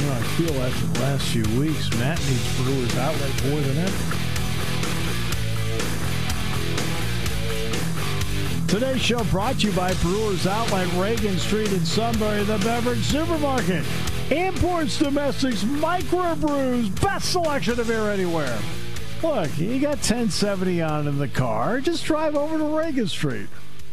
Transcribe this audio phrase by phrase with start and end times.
[0.00, 3.76] You know, I feel after the last few weeks, Matt needs Brewers Outlet more than
[3.76, 4.16] ever.
[8.66, 13.84] Today's show brought to you by Brewers Outlet, Reagan Street in Sunbury, the beverage supermarket.
[14.30, 18.58] Imports, domestics, microbrews, best selection of beer anywhere.
[19.22, 21.78] Look, you got 1070 on in the car.
[21.82, 23.48] Just drive over to Reagan Street.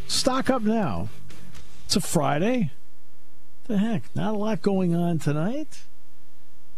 [0.08, 1.10] Stock up now.
[1.86, 2.72] It's a Friday.
[3.66, 5.82] The heck, not a lot going on tonight.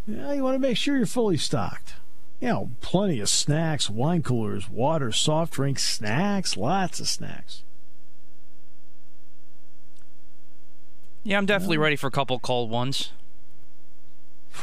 [0.10, 1.94] Yeah, you want to make sure you're fully stocked.
[2.40, 7.62] You know, plenty of snacks, wine coolers, water, soft drinks, snacks, lots of snacks.
[11.24, 13.12] Yeah, I'm definitely ready for a couple cold ones.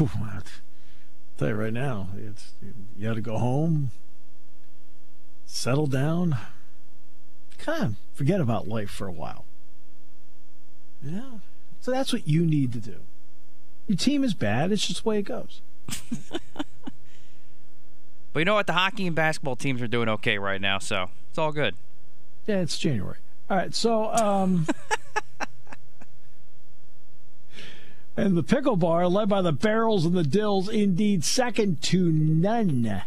[0.01, 0.09] I'll
[1.39, 2.55] tell you right now, it's
[2.98, 3.92] you got to go home,
[5.45, 6.37] settle down,
[7.59, 9.45] kind of forget about life for a while.
[11.05, 11.39] Yeah,
[11.81, 12.97] so that's what you need to do.
[13.87, 15.61] Your team is bad; it's just the way it goes.
[18.37, 18.67] But you know what?
[18.67, 21.75] The hockey and basketball teams are doing okay right now, so it's all good.
[22.47, 23.17] Yeah, it's January.
[23.48, 24.67] All right, so um
[28.17, 33.05] and the pickle bar led by the barrels and the dills, indeed second to none.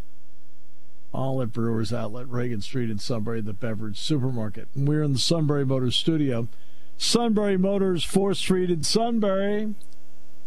[1.14, 4.68] All at Brewers Outlet, Reagan Street in Sunbury, the beverage supermarket.
[4.74, 6.48] And we're in the Sunbury Motors studio.
[6.98, 9.76] Sunbury Motors, 4th Street in Sunbury.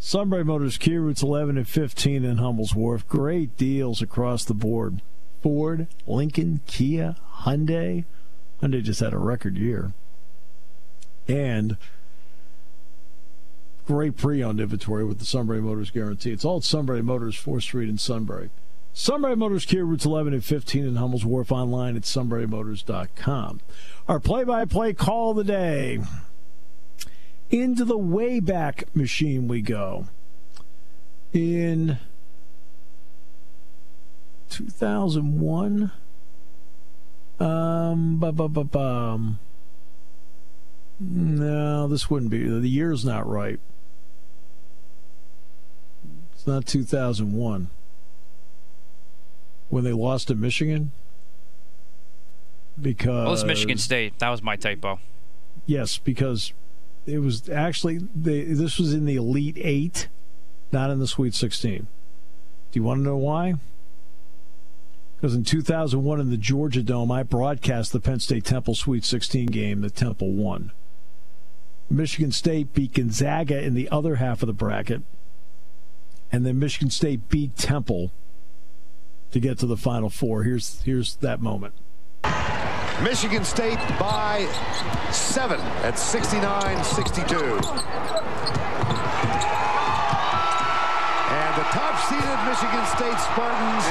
[0.04, 3.06] Sunbury Motors, Key routes 11 and 15 in Hummel's Wharf.
[3.06, 5.00] Great deals across the board.
[5.42, 8.04] Ford, Lincoln, Kia, Hyundai.
[8.60, 9.92] Hyundai just had a record year.
[11.28, 11.76] And
[13.86, 16.32] great pre-owned inventory with the Sunbury Motors guarantee.
[16.32, 18.50] It's all at Sunbury Motors, 4th Street in Sunbury.
[18.92, 23.60] Sunbury Motors Kia routes 11 and 15 in Hummel's Wharf online at sunburymotors.com.
[24.08, 26.00] Our play-by-play call of the day.
[27.52, 30.06] Into the Wayback Machine we go.
[31.34, 31.98] In
[34.48, 35.92] 2001,
[37.38, 39.38] um, bu- bu- bu- bum.
[40.98, 42.48] No, this wouldn't be.
[42.48, 43.60] The year's not right.
[46.32, 47.68] It's not 2001.
[49.68, 50.92] When they lost to Michigan?
[52.80, 53.24] Because.
[53.24, 54.18] Well, it's Michigan State.
[54.20, 55.00] That was my typo.
[55.66, 56.52] Yes, because
[57.06, 57.98] it was actually.
[57.98, 60.08] They, this was in the Elite Eight,
[60.70, 61.78] not in the Sweet 16.
[61.80, 61.86] Do
[62.80, 63.54] you want to know why?
[65.16, 69.46] Because in 2001 in the Georgia Dome, I broadcast the Penn State Temple Sweet 16
[69.46, 70.72] game that Temple won.
[71.88, 75.02] Michigan State beat Gonzaga in the other half of the bracket,
[76.32, 78.10] and then Michigan State beat Temple
[79.30, 80.44] to get to the Final Four.
[80.44, 81.74] Here's here's that moment.
[83.02, 84.46] Michigan State by
[85.10, 87.34] seven at 69-62.
[91.32, 93.84] And the top-seeded Michigan State Spartans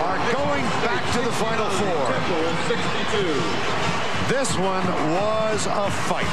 [0.00, 2.08] are going back to the Final Four.
[4.32, 6.24] This one was a fight.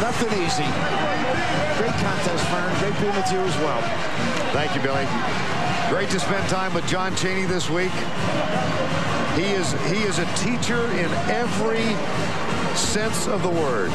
[0.00, 0.70] Nothing easy.
[1.78, 2.72] Great contest, Vern.
[2.78, 3.82] Great being with you as well.
[4.52, 5.06] Thank you, Billy.
[5.90, 7.92] Great to spend time with John Cheney this week.
[9.36, 11.84] He is he is a teacher in every
[12.76, 13.90] sense of the word.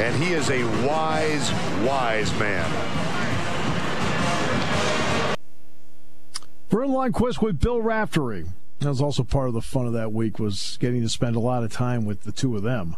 [0.00, 1.52] And he is a wise,
[1.86, 2.68] wise man.
[6.70, 8.46] Vern Lundquist with Bill Raftery.
[8.80, 11.40] That was also part of the fun of that week was getting to spend a
[11.40, 12.96] lot of time with the two of them,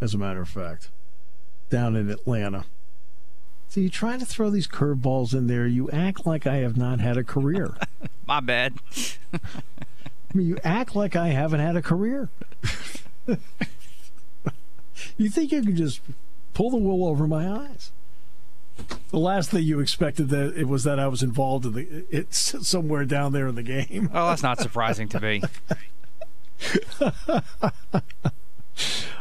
[0.00, 0.90] as a matter of fact,
[1.70, 2.66] down in Atlanta.
[3.68, 5.66] So you try to throw these curveballs in there.
[5.66, 7.74] You act like I have not had a career.
[8.26, 8.74] My bad.
[10.34, 12.28] I mean, you act like I haven't had a career.
[15.16, 16.00] you think you can just
[16.54, 17.92] pull the wool over my eyes?
[19.10, 22.38] The last thing you expected that it was that I was involved in the it's
[22.68, 24.10] somewhere down there in the game.
[24.12, 25.40] Oh, that's not surprising to me.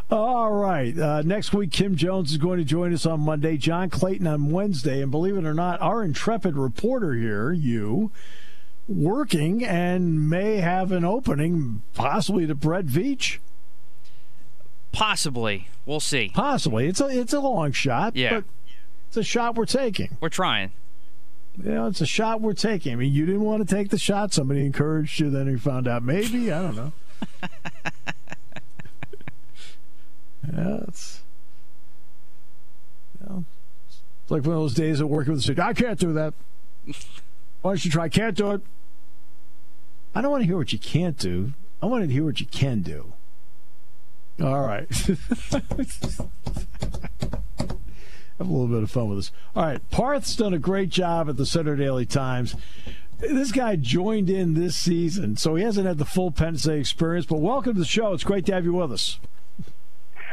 [0.09, 0.97] All right.
[0.97, 3.57] Uh, next week, Kim Jones is going to join us on Monday.
[3.57, 8.11] John Clayton on Wednesday, and believe it or not, our intrepid reporter here, you,
[8.87, 13.37] working and may have an opening, possibly to Brett Veach.
[14.91, 15.69] Possibly.
[15.85, 16.31] We'll see.
[16.33, 16.87] Possibly.
[16.87, 18.15] It's a it's a long shot.
[18.15, 18.35] Yeah.
[18.35, 18.43] But
[19.07, 20.17] it's a shot we're taking.
[20.21, 20.71] We're trying.
[21.61, 22.93] You know, it's a shot we're taking.
[22.93, 24.33] I mean, you didn't want to take the shot.
[24.33, 25.29] Somebody encouraged you.
[25.29, 26.51] Then you found out maybe.
[26.51, 26.91] I don't know.
[30.51, 31.21] yeah, it's,
[33.19, 33.45] you know,
[33.87, 35.61] it's like one of those days of working with the city.
[35.61, 36.33] I can't do that.
[37.63, 38.09] Why don't you try?
[38.09, 38.61] Can't do it.
[40.13, 41.53] I don't want to hear what you can't do.
[41.81, 43.13] I want to hear what you can do.
[44.41, 44.87] All right.
[48.37, 49.31] have a little bit of fun with this.
[49.55, 52.55] All right, Parth's done a great job at the Centre Daily Times.
[53.19, 57.25] This guy joined in this season, so he hasn't had the full Penn State experience.
[57.25, 58.11] But welcome to the show.
[58.11, 59.19] It's great to have you with us.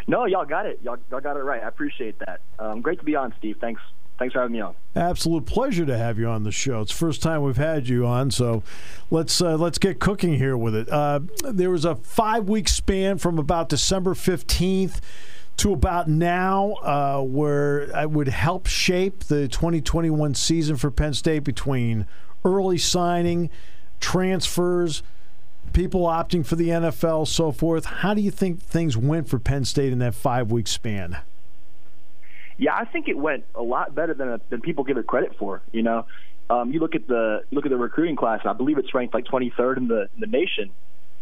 [0.09, 0.81] No, y'all got it.
[0.83, 1.63] Y'all, y'all got it right.
[1.63, 2.41] I appreciate that.
[2.59, 3.59] Um, great to be on, Steve.
[3.61, 3.81] Thanks.
[4.21, 4.75] Thanks for having me on.
[4.95, 6.83] Absolute pleasure to have you on the show.
[6.83, 8.63] It's the first time we've had you on, so
[9.11, 10.93] let's uh, let's get cooking here with it.
[10.93, 15.01] Uh, there was a five week span from about December fifteenth
[15.57, 21.45] to about now, uh, where I would help shape the 2021 season for Penn State
[21.45, 22.07] between
[22.45, 23.49] early signing,
[24.01, 25.03] transfers,
[25.73, 27.87] people opting for the NFL, so forth.
[27.87, 31.17] How do you think things went for Penn State in that five week span?
[32.61, 35.63] Yeah, I think it went a lot better than than people give it credit for.
[35.73, 36.07] You know,
[36.51, 38.41] um, you look at the look at the recruiting class.
[38.45, 40.71] I believe it's ranked like 23rd in the in the nation.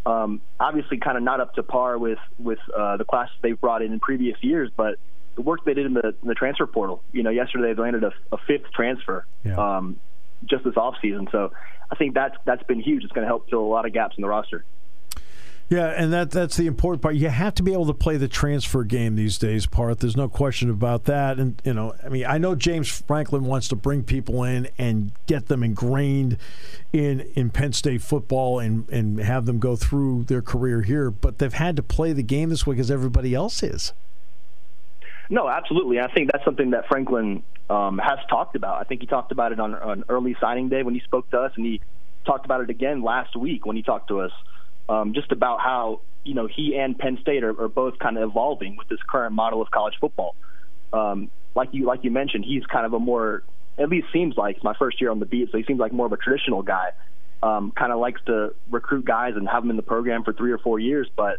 [0.04, 3.82] Um, obviously, kind of not up to par with with uh, the classes they've brought
[3.82, 4.96] in in previous years, but
[5.36, 7.04] the work they did in the, in the transfer portal.
[7.12, 9.54] You know, yesterday they landed a, a fifth transfer yeah.
[9.54, 10.00] um,
[10.44, 11.30] just this offseason.
[11.30, 11.52] So
[11.88, 13.04] I think that's that's been huge.
[13.04, 14.64] It's going to help fill a lot of gaps in the roster.
[15.70, 17.16] Yeah, and that that's the important part.
[17.16, 19.98] You have to be able to play the transfer game these days, Parth.
[19.98, 21.38] There's no question about that.
[21.38, 25.12] And you know, I mean, I know James Franklin wants to bring people in and
[25.26, 26.38] get them ingrained
[26.94, 31.36] in in Penn State football and and have them go through their career here, but
[31.36, 33.92] they've had to play the game this way because everybody else is.
[35.28, 36.00] No, absolutely.
[36.00, 38.80] I think that's something that Franklin um, has talked about.
[38.80, 41.40] I think he talked about it on, on early signing day when he spoke to
[41.40, 41.82] us, and he
[42.24, 44.32] talked about it again last week when he talked to us
[44.88, 48.30] um, just about how you know he and Penn State are, are both kind of
[48.30, 50.34] evolving with this current model of college football.
[50.92, 53.42] Um, like you like you mentioned, he's kind of a more
[53.78, 56.06] at least seems like my first year on the beat, so he seems like more
[56.06, 56.90] of a traditional guy.
[57.40, 60.50] Um, kind of likes to recruit guys and have them in the program for three
[60.50, 61.38] or four years, but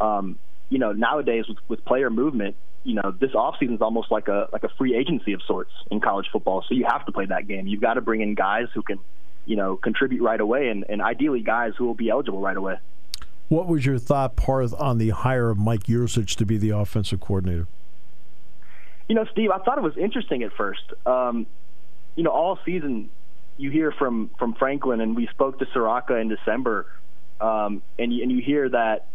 [0.00, 0.38] um,
[0.68, 4.48] you know nowadays with, with player movement, you know this offseason is almost like a
[4.52, 6.64] like a free agency of sorts in college football.
[6.68, 7.66] So you have to play that game.
[7.68, 8.98] You've got to bring in guys who can
[9.46, 12.76] you know, contribute right away, and, and ideally guys who will be eligible right away.
[13.48, 17.20] What was your thought, Parth, on the hire of Mike Yurcich to be the offensive
[17.20, 17.68] coordinator?
[19.08, 20.82] You know, Steve, I thought it was interesting at first.
[21.06, 21.46] Um,
[22.16, 23.08] you know, all season
[23.56, 26.86] you hear from from Franklin, and we spoke to Ciarrocca in December,
[27.40, 29.06] um, and you, and you hear that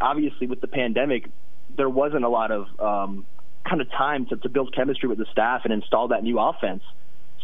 [0.00, 1.30] obviously with the pandemic,
[1.76, 3.24] there wasn't a lot of um,
[3.68, 6.82] kind of time to, to build chemistry with the staff and install that new offense.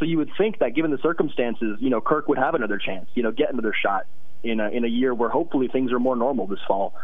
[0.01, 3.07] So you would think that given the circumstances, you know, Kirk would have another chance,
[3.15, 4.07] you know, get another shot
[4.43, 6.95] in a, in a year where hopefully things are more normal this fall.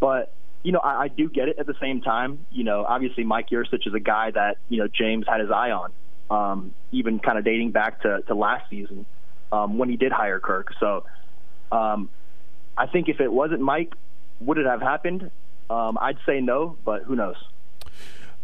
[0.00, 2.46] But you know, I, I do get it at the same time.
[2.50, 5.70] You know, obviously Mike Yurcich is a guy that you know James had his eye
[5.70, 5.92] on,
[6.30, 9.04] um, even kind of dating back to, to last season
[9.52, 10.72] um, when he did hire Kirk.
[10.80, 11.04] So
[11.70, 12.08] um,
[12.76, 13.94] I think if it wasn't Mike,
[14.40, 15.30] would it have happened?
[15.68, 17.36] Um, I'd say no, but who knows?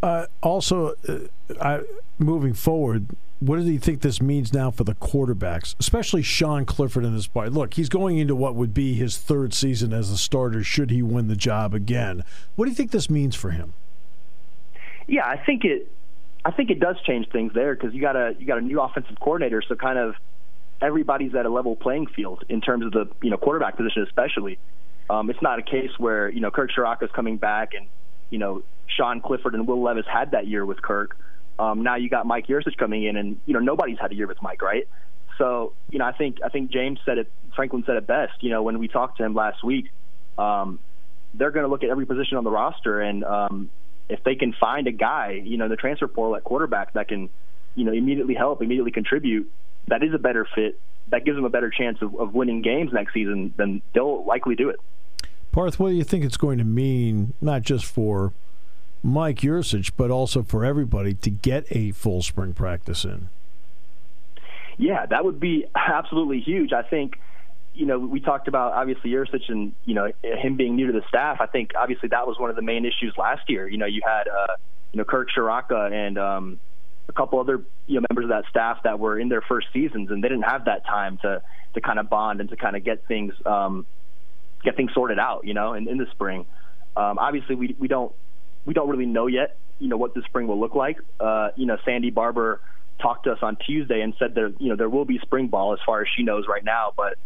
[0.03, 1.19] Uh, also, uh,
[1.61, 1.81] I,
[2.19, 3.17] moving forward,
[3.47, 7.27] what do you think this means now for the quarterbacks, especially Sean Clifford in this
[7.27, 7.53] part?
[7.53, 11.03] Look, he's going into what would be his third season as a starter should he
[11.03, 12.25] win the job again.
[12.57, 13.75] What do you think this means for him?
[15.07, 15.91] Yeah, I think it.
[16.47, 18.81] I think it does change things there because you got a you got a new
[18.81, 20.15] offensive coordinator, so kind of
[20.81, 24.59] everybody's at a level playing field in terms of the you know quarterback position, especially.
[25.11, 26.71] Um, it's not a case where you know Kirk
[27.03, 27.89] is coming back and
[28.31, 31.17] you know Sean Clifford and Will Levis had that year with Kirk.
[31.59, 34.27] Um, now you got Mike Yurcich coming in, and you know nobody's had a year
[34.27, 34.89] with Mike, right?
[35.39, 38.43] So you know I think I think James said it, Franklin said it best.
[38.43, 39.91] You know when we talked to him last week,
[40.39, 40.79] um,
[41.35, 43.71] they're going to look at every position on the roster, and um,
[44.09, 47.31] if they can find a guy, you know, the transfer portal at quarterback that can,
[47.75, 49.51] you know, immediately help, immediately contribute,
[49.89, 50.79] that is a better fit.
[51.09, 53.53] That gives them a better chance of, of winning games next season.
[53.57, 54.81] Then they'll likely do it.
[55.53, 58.33] Parth, what do you think it's going to mean, not just for
[59.05, 63.29] Mike Yurcich, but also for everybody to get a full spring practice in.
[64.79, 66.73] Yeah, that would be absolutely huge.
[66.73, 67.21] I think,
[67.75, 71.07] you know, we talked about obviously Yurcich and, you know, him being new to the
[71.07, 71.37] staff.
[71.41, 73.69] I think obviously that was one of the main issues last year.
[73.69, 74.57] You know, you had, uh,
[74.93, 76.59] you know, Kirk Ciarrocca and um,
[77.07, 80.11] a couple other, you know, members of that staff that were in their first seasons
[80.11, 81.43] and they didn't have that time to,
[81.75, 83.85] to kind of bond and to kind of get things, um,
[84.65, 86.47] get things sorted out, you know, in, in the spring.
[86.97, 88.15] Um, obviously we, we don't
[88.65, 90.99] we don't really know yet, you know what the spring will look like.
[91.21, 92.61] Uh, you know, Sandy Barbour
[93.01, 95.73] talked to us on Tuesday and said there you know there will be spring ball
[95.73, 97.19] as far as she knows right now, but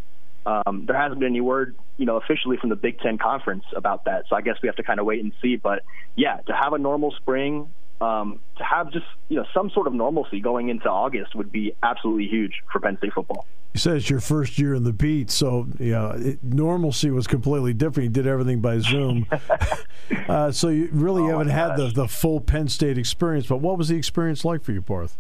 [0.47, 4.05] um, there hasn't been any word you know officially from the Big Ten conference about
[4.07, 4.25] that.
[4.29, 5.57] So I guess we have to kind of wait and see.
[5.57, 5.83] But
[6.17, 7.71] yeah, to have a normal spring.
[8.01, 11.75] Um, to have just you know some sort of normalcy going into August would be
[11.83, 13.45] absolutely huge for Penn State football.
[13.75, 17.27] You said it's your first year in the beat, so you know, it, normalcy was
[17.27, 18.05] completely different.
[18.05, 19.27] You did everything by Zoom,
[20.29, 23.47] uh, so you really oh haven't had the, the full Penn State experience.
[23.47, 25.19] But what was the experience like for you, Parth?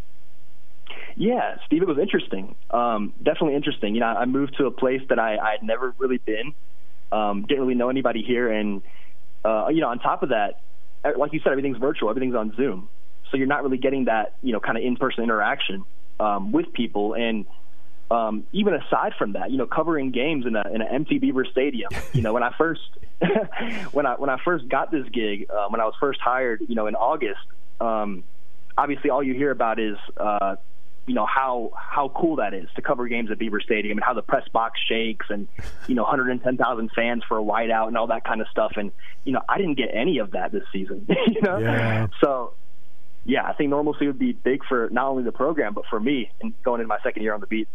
[1.14, 2.54] Yeah, Steve, it was interesting.
[2.70, 3.94] Um, definitely interesting.
[3.94, 6.54] You know, I moved to a place that I I'd never really been.
[7.10, 8.82] Um, didn't really know anybody here, and
[9.44, 10.60] uh, you know, on top of that,
[11.16, 12.88] like you said, everything's virtual, everything's on Zoom,
[13.30, 15.84] so you're not really getting that you know kind of in-person interaction
[16.20, 17.14] um, with people.
[17.14, 17.46] And
[18.10, 21.44] um, even aside from that, you know, covering games in, a, in an empty Beaver
[21.44, 21.90] Stadium.
[22.12, 22.80] You know, when I first
[23.92, 26.74] when I when I first got this gig, uh, when I was first hired, you
[26.74, 27.40] know, in August,
[27.80, 28.24] um,
[28.76, 30.56] obviously all you hear about is uh,
[31.06, 34.14] you know how how cool that is to cover games at Beaver Stadium and how
[34.14, 35.48] the press box shakes and
[35.86, 38.92] you know 110,000 fans for a whiteout and all that kind of stuff and
[39.24, 42.06] you know I didn't get any of that this season you know yeah.
[42.20, 42.54] so
[43.28, 46.32] yeah I think normalcy would be big for not only the program but for me
[46.40, 47.68] and going into my second year on the beat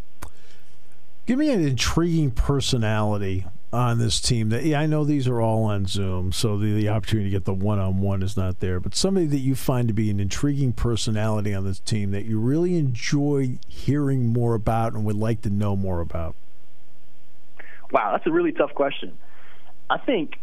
[1.26, 5.64] give me an intriguing personality on this team that yeah, I know these are all
[5.64, 8.80] on Zoom, so the, the opportunity to get the one on one is not there.
[8.80, 12.40] But somebody that you find to be an intriguing personality on this team that you
[12.40, 16.36] really enjoy hearing more about and would like to know more about.
[17.92, 19.18] Wow, that's a really tough question.
[19.90, 20.40] I think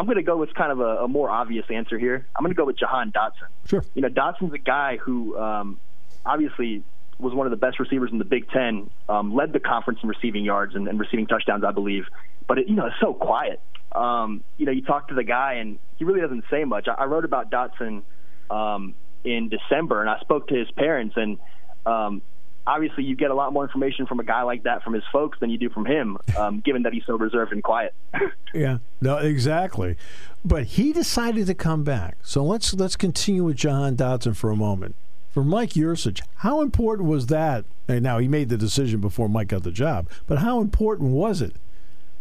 [0.00, 2.26] I'm going to go with kind of a, a, more obvious answer here.
[2.34, 3.48] I'm going to go with Jahan Dotson.
[3.68, 3.84] Sure.
[3.92, 5.78] You know, Dotson's a guy who um,
[6.24, 6.82] obviously
[7.18, 10.08] was one of the best receivers in the Big Ten, um, led the conference in
[10.08, 12.06] receiving yards and, and receiving touchdowns, I believe.
[12.48, 13.60] But it, you know, it's so quiet.
[13.92, 16.88] Um, you know, you talk to the guy and he really doesn't say much.
[16.88, 18.00] I, I wrote about Dotson
[18.48, 21.36] um, in December, and I spoke to his parents, and
[21.84, 22.22] um,
[22.70, 25.38] obviously you get a lot more information from a guy like that from his folks
[25.40, 27.94] than you do from him, um, given that he's so reserved and quiet.
[28.54, 29.96] yeah, no, exactly.
[30.44, 32.16] But he decided to come back.
[32.22, 34.94] So let's let's continue with Jahan Dotson for a moment
[35.30, 37.64] for Mike Yurcich, how important was that?
[37.88, 41.40] And now he made the decision before Mike got the job, but how important was
[41.40, 41.54] it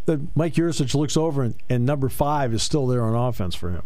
[0.05, 3.71] that Mike Yurcich looks over and, and number five is still there on offense for
[3.71, 3.83] him?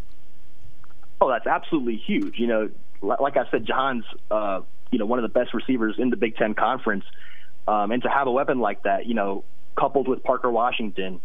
[1.20, 2.38] Oh, that's absolutely huge.
[2.38, 2.70] You know,
[3.02, 4.60] like I said, John's uh,
[4.90, 7.04] you know one of the best receivers in the Big Ten Conference,
[7.66, 9.44] um, and to have a weapon like that, you know,
[9.76, 11.20] coupled with Parker Washington.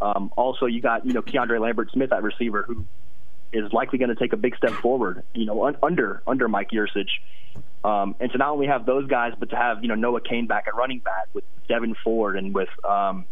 [0.00, 2.84] Um, also, you got you know Keandre Lambert Smith at receiver, who
[3.52, 5.22] is likely going to take a big step forward.
[5.34, 7.10] You know, un- under under Mike Yurcich,
[7.84, 10.46] um, and to not only have those guys, but to have you know Noah Cain
[10.46, 13.26] back at running back with Devyn Ford and with um,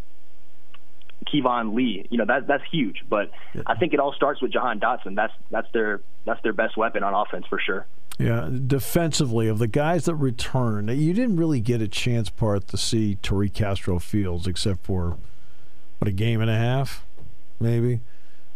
[1.27, 2.07] Keyvone Lee.
[2.11, 3.05] You know that that's huge.
[3.09, 3.31] But.
[3.67, 5.17] I think it all starts with Jahan Dotson.
[5.17, 7.87] That's that's their that's their best weapon on offense for sure.
[8.21, 12.77] Yeah, defensively of the guys that return, you didn't really get a chance part to
[12.77, 15.17] see Tariq Castro Fields except for
[15.99, 17.07] what a game and a half,
[17.59, 18.01] maybe.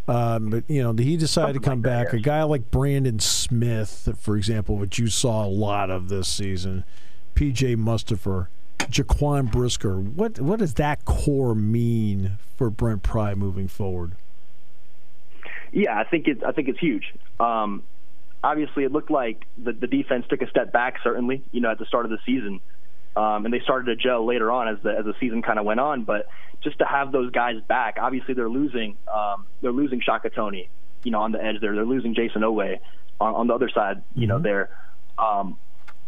[0.06, 2.11] Um, but you know, he decided Something to come like back.
[2.11, 6.28] That, A guy like Brandon Smith, for example, which you saw a lot of this
[6.28, 6.85] season,
[7.35, 8.49] PJ Mustipher,
[8.80, 9.99] Jaquan Brisker.
[9.99, 14.12] What what does that core mean for Brent Pry moving forward?
[15.73, 17.14] Yeah, I think it's I think it's huge.
[17.40, 17.83] Um,
[18.44, 20.96] obviously, it looked like the, the defense took a step back.
[21.02, 22.60] Certainly, you know, at the start of the season,
[23.16, 25.64] um, and they started to gel later on as the as the season kind of
[25.64, 26.04] went on.
[26.04, 26.28] But
[26.62, 30.68] just to have those guys back, obviously they're losing um, they're losing Shaka Toney,
[31.02, 31.74] you know, on the edge there.
[31.74, 32.78] They're losing Jayson Oweh
[33.20, 34.28] on, on the other side, you mm-hmm.
[34.28, 34.70] know, there.
[35.18, 35.58] Um,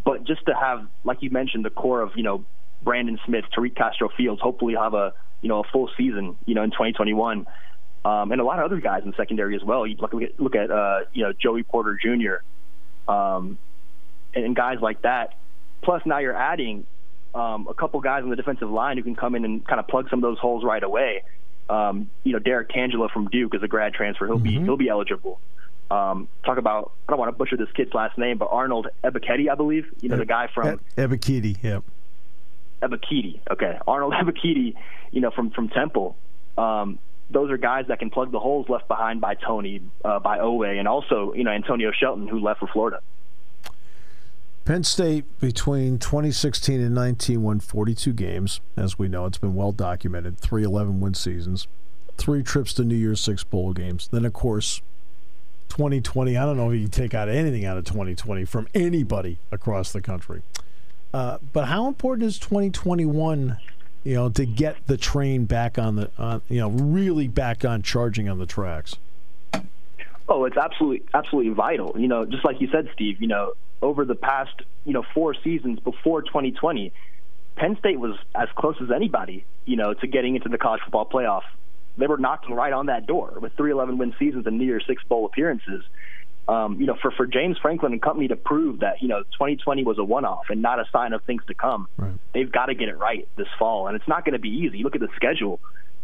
[0.05, 2.45] but just to have, like you mentioned, the core of you know
[2.83, 6.63] Brandon Smith, Tariq Castro Fields, hopefully have a you know a full season, you know,
[6.63, 7.47] in 2021.
[8.07, 9.85] Um, and a lot of other guys in secondary as well.
[9.85, 13.13] You look, at look at uh, you know Joey Porter Jr.
[13.13, 13.59] Um,
[14.33, 15.35] and guys like that.
[15.83, 16.87] Plus, now you're adding
[17.35, 19.89] um, a couple guys on the defensive line who can come in and kind of
[19.89, 21.25] plug some of those holes right away.
[21.69, 24.27] Um, you know, Derrick Tangelo from Duke is a grad transfer.
[24.27, 24.61] He'll mm-hmm.
[24.61, 25.41] be he'll be eligible.
[25.91, 29.51] Um, talk about I don't want to butcher this kid's last name, but Arnold Ebiketie,
[29.51, 29.85] I believe.
[30.01, 31.61] You know, the guy from Ebiketie.
[31.61, 31.83] Yep.
[32.83, 33.41] Ebiketie.
[33.51, 34.75] Okay, Arnold Ebiketie.
[35.11, 36.17] You know, from from Temple.
[36.57, 40.39] Um, those are guys that can plug the holes left behind by Toney, uh, by
[40.39, 43.01] Oweh, and also you know Antonio Shelton, who left for Florida.
[44.65, 48.61] Penn State between 2016 and 19 won 42 games.
[48.77, 50.39] As we know, it's been well documented.
[50.39, 51.69] Three 11 win seasons,
[52.17, 54.09] three trips to New Year's Six bowl games.
[54.11, 54.83] Then, of course,
[55.69, 56.37] 2020.
[56.37, 60.01] I don't know if you take out anything out of 2020 from anybody across the
[60.01, 60.43] country.
[61.15, 63.59] Uh, but how important is 2021?
[64.07, 68.29] You know, to get the train back on the, you know, really back on charging
[68.29, 68.95] on the tracks.
[70.29, 71.97] Oh, it's absolutely absolutely vital.
[71.99, 73.21] You know, just like you said, Steve.
[73.21, 76.93] You know, over the past you know four seasons before 2020,
[77.57, 79.45] Penn State was as close as anybody.
[79.65, 81.43] You know, to getting into the college football playoff.
[81.99, 84.85] They were knocking right on that door with three 11 win seasons and New Year's
[84.87, 85.83] Six bowl appearances.
[86.49, 89.83] Um, you know, for for James Franklin and company to prove that you know 2020
[89.83, 92.13] was a one-off and not a sign of things to come, right.
[92.35, 94.79] they've got to get it right this fall, and it's not going to be easy.
[94.79, 95.61] You look at the schedule.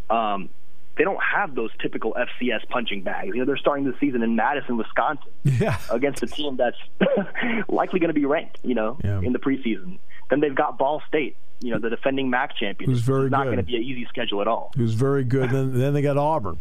[0.09, 0.49] Um,
[0.97, 3.29] they don't have those typical FCS punching bags.
[3.33, 5.77] You know, they're starting the season in Madison, Wisconsin, yeah.
[5.89, 6.77] against a team that's
[7.67, 8.59] likely going to be ranked.
[8.63, 9.19] You know, yeah.
[9.19, 9.97] in the preseason.
[10.29, 12.89] Then they've got Ball State, you know, the defending MAC champion.
[12.89, 14.71] Who's very it's not going to be an easy schedule at all.
[14.75, 15.49] Who's very good.
[15.51, 16.59] then, then they got Auburn.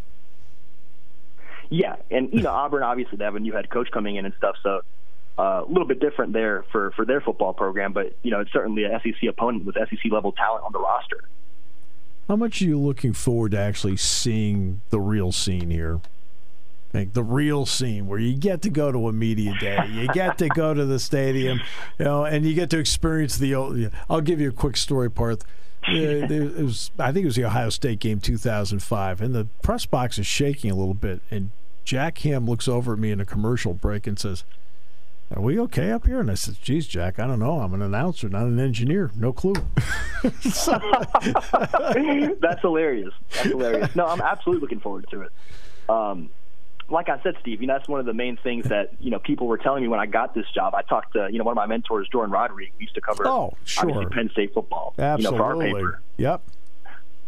[1.73, 4.35] Yeah, and you know Auburn obviously they have a new head coach coming in and
[4.37, 4.83] stuff, so
[5.39, 7.95] uh, a little bit different there for for their football program.
[7.95, 11.25] But you know it's certainly an SEC opponent with SEC level talent on the roster.
[12.29, 16.01] How much are you looking forward to actually seeing the real scene here?
[16.93, 20.37] Like the real scene where you get to go to a media day, you get
[20.39, 21.59] to go to the stadium,
[21.99, 23.55] you know, and you get to experience the.
[23.55, 25.43] Old, I'll give you a quick story, Parth.
[25.85, 30.19] it was, I think it was the Ohio State game, 2005, and the press box
[30.19, 31.51] is shaking a little bit, and
[31.85, 34.45] Jack Ham looks over at me in a commercial break and says,
[35.35, 36.21] are we okay up here?
[36.21, 37.61] And I said, geez, Jack, I don't know.
[37.61, 39.11] I'm an announcer, not an engineer.
[39.17, 39.55] No clue.
[40.23, 40.67] That's
[42.61, 43.15] hilarious.
[43.33, 43.97] That's hilarious.
[43.97, 45.33] No, I'm absolutely looking forward to it.
[45.89, 46.29] Um,
[46.91, 49.19] like I said, Steve, you know, that's one of the main things that, you know,
[49.19, 50.75] people were telling me when I got this job.
[50.75, 53.55] I talked to, you know, one of my mentors, Jourdan Rodrigue, used to cover oh,
[53.65, 54.09] sure.
[54.11, 54.95] Penn State football.
[54.99, 55.25] Absolutely.
[55.25, 56.03] You know, for our paper.
[56.19, 56.43] Yep.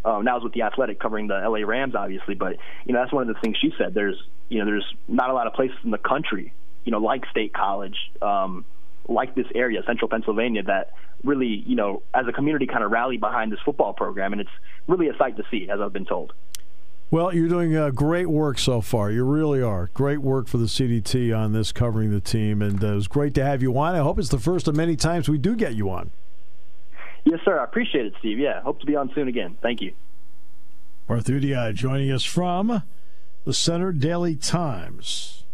[0.05, 3.01] Um, now I was with the Athletic covering the LA Rams, obviously, but you know
[3.01, 3.95] that's one of the things she said.
[3.95, 4.17] There's
[4.49, 6.53] you know there's not a lot of places in the country
[6.85, 8.65] you know, like State College, um,
[9.09, 10.93] like this area, Central Pennsylvania, that
[11.23, 14.51] really, you know, as a community, kind of rally behind this football program, and it's
[14.87, 16.33] really a sight to see, as I've been told.
[17.11, 19.11] Well, you're doing uh, great work so far.
[19.11, 19.89] You really are.
[19.95, 23.35] Great work for the CDT on this, covering the team, and uh, it was great
[23.35, 23.95] to have you on.
[23.95, 26.11] I hope it's the first of many times we do get you on.
[27.25, 27.59] Yes, sir.
[27.59, 28.39] I appreciate it, Steve.
[28.39, 29.57] Yeah, hope to be on soon again.
[29.63, 29.93] Thank you.
[31.07, 32.83] Parth Udiah joining us from
[33.45, 35.45] the Centre Daily Times.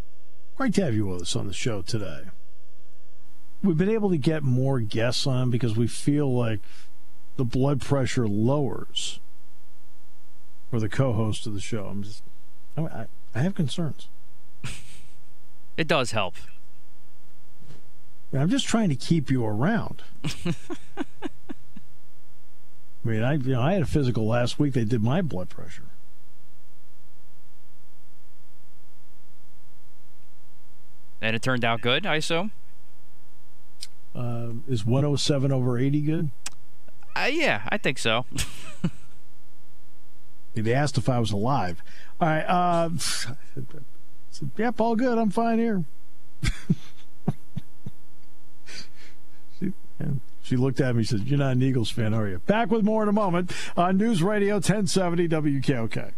[0.56, 2.22] Great to have you with us on the show today.
[3.62, 6.60] We've been able to get more guests on because we feel like
[7.36, 9.20] the blood pressure lowers
[10.70, 11.86] for the co-host of the show.
[11.86, 12.22] I'm just,
[12.76, 14.08] I, I have concerns.
[15.76, 16.34] It does help.
[18.32, 20.02] I'm just trying to keep you around.
[23.04, 24.74] I mean, I you know I had a physical last week.
[24.74, 25.84] They did my blood pressure.
[31.22, 32.50] And it turned out good, I assume?
[34.14, 36.30] Uh, is 107 over 80 good?
[37.14, 38.24] Uh, yeah, I think so.
[40.54, 41.82] they asked if I was alive.
[42.20, 42.42] All right.
[42.42, 42.90] Uh,
[44.30, 45.18] said, yep, all good.
[45.18, 45.84] I'm fine here.
[49.58, 49.72] she,
[50.50, 52.40] she looked at me and said, You're not an Eagles fan, are you?
[52.40, 56.12] Back with more in a moment on News Radio 1070 WKOK.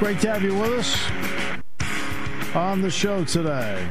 [0.00, 3.88] Great to have you with us on the show today.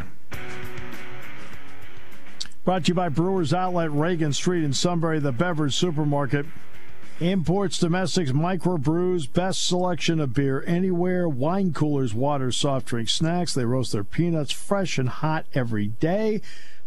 [2.65, 6.45] Brought to you by Brewers Outlet, Reagan Street in Sunbury, the beverage supermarket.
[7.21, 13.53] Imports, domestics, microbrews, best selection of beer anywhere, wine coolers, water, soft drink, snacks.
[13.53, 16.41] They roast their peanuts fresh and hot every day.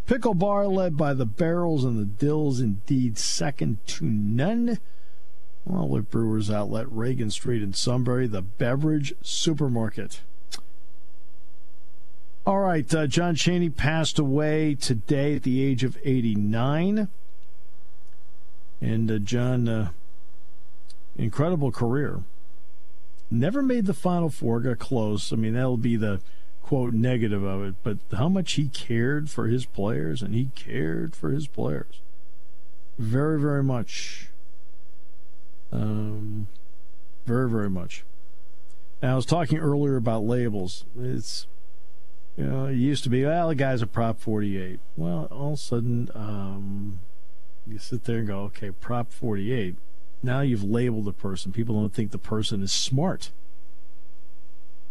[0.07, 4.79] Pickle bar led by the barrels and the dills, indeed second to none.
[5.71, 10.21] Olive Brewers Outlet, Reagan Street in Sunbury, the beverage supermarket.
[12.47, 17.09] All right, uh, John Cheney passed away today at the age of 89.
[18.81, 19.91] And uh, John, uh,
[21.18, 22.22] incredible career.
[23.31, 25.33] Never made the Final Four, got close.
[25.33, 26.20] I mean, that'll be the
[26.62, 31.14] quote negative of it, but how much he cared for his players, and he cared
[31.14, 32.00] for his players.
[32.98, 34.28] Very, very much.
[35.72, 36.48] Um,
[37.26, 38.04] very, very much.
[39.02, 40.85] Now, I was talking earlier about labels.
[40.98, 41.46] It's,
[42.37, 44.81] you know, it used to be, well, the guy's a Prop 48.
[44.96, 46.98] Well, all of a sudden, um,
[47.66, 49.76] you sit there and go, okay, Prop 48.
[50.22, 51.52] Now you've labeled the person.
[51.52, 53.31] People don't think the person is smart.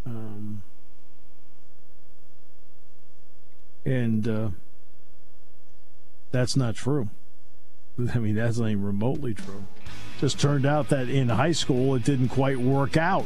[0.06, 0.64] Um,
[3.86, 4.50] and uh,
[6.32, 7.10] that's not true.
[8.14, 9.66] I mean, that's not even remotely true.
[10.20, 13.26] Just turned out that in high school it didn't quite work out.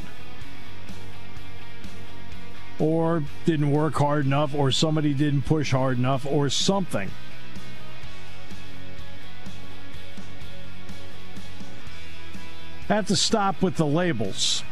[2.79, 7.11] Or didn't work hard enough, or somebody didn't push hard enough, or something.
[12.91, 14.65] Have to stop with the labels.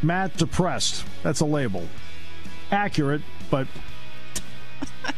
[0.00, 1.04] Matt depressed.
[1.22, 1.86] That's a label.
[2.70, 3.68] Accurate, but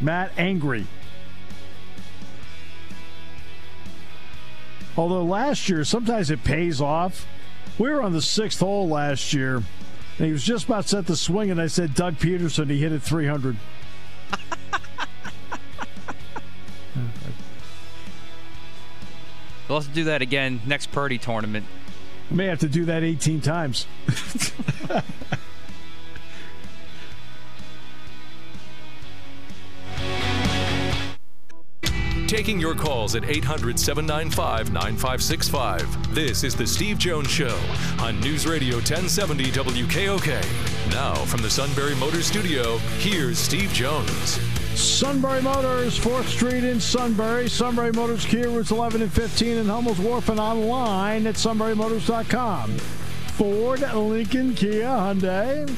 [0.00, 0.86] Matt angry.
[4.96, 7.26] Although last year, sometimes it pays off.
[7.80, 11.16] We were on the sixth hole last year, and he was just about set to
[11.16, 13.56] swing, and I said, Doug Pederson, he hit it 300.
[19.70, 21.64] We'll have to do that again next Purdy tournament.
[22.28, 23.86] May have to do that 18 times.
[32.26, 36.14] Taking your calls at 800 795 9565.
[36.16, 37.56] This is The Steve Jones Show
[38.00, 40.90] on News Radio 1070 WKOK.
[40.90, 44.40] Now, from the Sunbury Motors Studio, here's Steve Jones.
[44.80, 47.50] Sunbury Motors, 4th Street in Sunbury.
[47.50, 52.78] Sunbury Motors Kia routes 11 and 15 in Hummel's Wharf and online at sunburymotors.com.
[52.78, 55.70] Ford, Lincoln, Kia, Hyundai.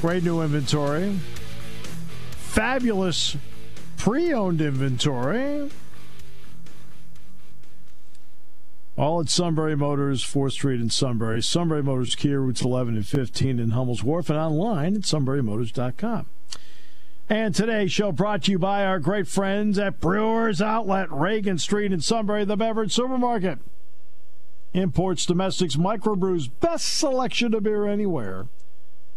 [0.00, 1.18] Great new inventory.
[2.30, 3.36] Fabulous
[3.98, 5.70] pre-owned inventory.
[8.96, 11.42] All at Sunbury Motors, 4th Street in Sunbury.
[11.42, 16.26] Sunbury Motors Kia routes 11 and 15 in Hummel's Wharf and online at sunburymotors.com.
[17.30, 21.92] And today's show brought to you by our great friends at Brewers Outlet, Reagan Street
[21.92, 23.60] in Sunbury, the beverage supermarket.
[24.74, 28.48] Imports, domestics, microbrews, best selection of beer anywhere.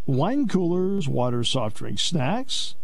[0.06, 2.76] Wine coolers, water, soft drink, snacks.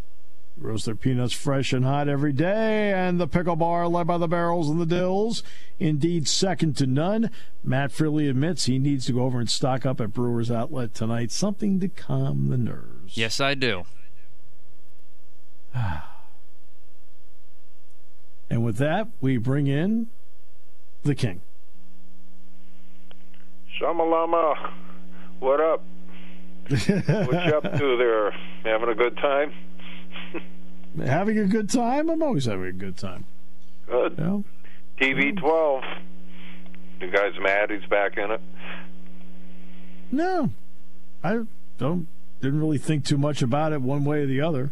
[0.57, 2.91] Roast their peanuts fresh and hot every day.
[2.91, 5.43] And the pickle bar led by the barrels and the dills.
[5.77, 7.29] Indeed, second to none.
[7.63, 11.31] Matt Freely admits he needs to go over and stock up at Brewers Outlet tonight.
[11.31, 13.15] Something to calm the nerves.
[13.15, 13.83] Yes, I do.
[18.51, 20.07] And with that, we bring in
[21.03, 21.41] the king.
[23.79, 24.71] Shamalama,
[25.39, 25.83] what up?
[26.67, 28.31] what you up to there?
[28.63, 29.53] Having a good time?
[31.05, 32.09] having a good time?
[32.09, 33.25] I'm always having a good time.
[33.87, 34.15] Good.
[34.17, 34.43] You know?
[34.99, 35.83] TB 12.
[37.01, 38.41] You guys mad he's back in it?
[40.11, 40.51] No,
[41.23, 41.43] I
[41.77, 42.07] don't.
[42.41, 44.71] Didn't really think too much about it one way or the other.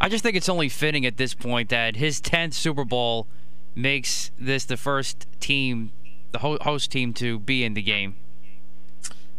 [0.00, 3.26] I just think it's only fitting at this point that his 10th Super Bowl
[3.74, 5.92] makes this the first team,
[6.32, 8.16] the host team, to be in the game.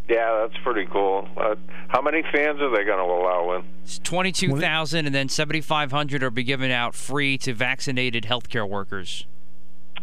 [0.08, 1.28] Yeah, that's pretty cool.
[1.38, 1.56] Uh,
[1.88, 3.64] how many fans are they going to allow in?
[3.84, 9.26] It's 22,000, and then 7,500 are be given out free to vaccinated healthcare workers.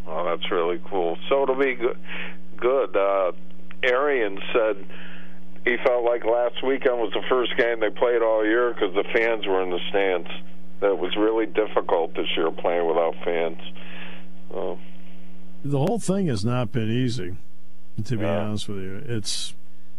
[0.07, 1.19] Oh, that's really cool.
[1.29, 1.99] So it'll be good.
[2.57, 2.97] good.
[2.97, 3.33] Uh,
[3.83, 4.87] Arian said
[5.69, 9.05] he felt like last weekend was the first game they played all year because the
[9.13, 10.29] fans were in the stands.
[10.81, 13.59] That was really difficult this year playing without fans.
[14.51, 14.79] So.
[15.65, 17.37] The whole thing has not been easy,
[18.05, 18.39] to be yeah.
[18.39, 19.03] honest with you.
[19.07, 19.55] It's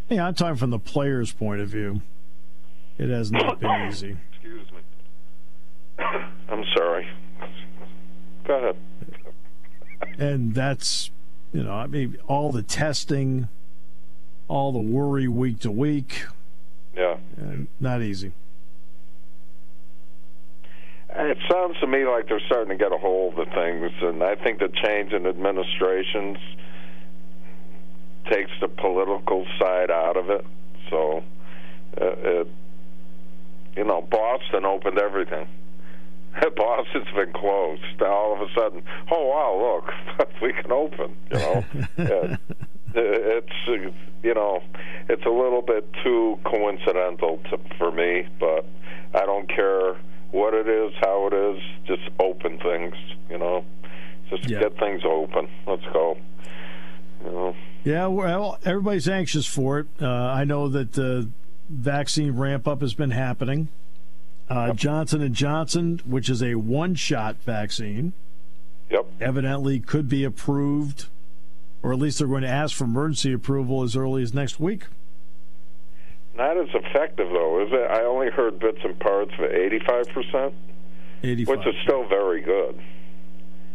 [0.10, 2.02] yeah, I'm talking from the player's point of view.
[2.98, 4.18] It has not been easy.
[4.32, 4.80] Excuse me.
[6.50, 7.08] I'm sorry.
[8.48, 8.78] Go ahead.
[10.18, 11.12] And that's,
[11.54, 13.48] you know, I mean, all the testing,
[14.50, 16.26] all the worry week to week.
[16.96, 17.18] Yeah.
[17.80, 18.34] not easy.
[21.12, 24.36] It sounds to me like they're starting to get a hold of things, and I
[24.36, 26.38] think the change in administrations
[28.30, 30.46] takes the political side out of it.
[30.90, 31.24] So,
[32.00, 32.48] uh, it,
[33.76, 35.48] you know, Boston opened everything.
[36.56, 38.02] Boston's been closed.
[38.02, 41.16] All of a sudden, oh wow, look, we can open.
[41.32, 41.66] You know,
[41.98, 42.40] it,
[42.96, 44.62] it's you know,
[45.08, 48.66] it's a little bit too coincidental to, for me, but
[49.14, 49.96] I don't care
[50.32, 51.62] what it is, how it is.
[51.86, 52.96] Just open things.
[53.30, 53.66] You know,
[54.30, 54.60] just yeah.
[54.60, 55.48] get things open.
[55.68, 56.18] Let's go.
[57.26, 57.56] You know.
[57.84, 59.88] Yeah, well, everybody's anxious for it.
[60.02, 61.30] Uh, I know that the
[61.70, 63.70] vaccine ramp up has been happening.
[64.50, 64.74] Uh.
[64.74, 68.14] Johnson and Johnson, which is a one-shot vaccine,
[68.90, 71.08] yep, evidently could be approved,
[71.82, 74.86] or at least they're going to ask for emergency approval as early as next week.
[76.36, 77.92] Not as effective though, is it?
[77.92, 80.54] I only heard bits and parts of eighty-five percent,
[81.22, 81.58] 85.
[81.58, 82.80] which is still very good.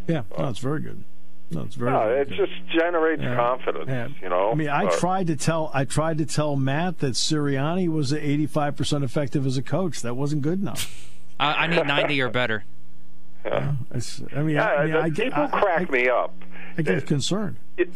[0.06, 1.04] Yeah, no, it's very good.
[1.50, 1.90] No, it's very.
[1.90, 3.36] No, it just generates yeah.
[3.36, 3.86] confidence.
[3.88, 4.08] Yeah.
[4.22, 4.50] You know.
[4.50, 8.22] I mean, I tried to tell I tried to tell Matt that Sirianni was at
[8.22, 10.00] eighty five percent effective as a coach.
[10.02, 11.10] That wasn't good enough.
[11.38, 12.64] I, I need ninety or better.
[13.44, 13.74] Yeah.
[14.34, 16.32] I mean, yeah, I, I, mean, I get, people crack me up.
[16.76, 17.56] I get concerned.
[17.76, 17.90] It,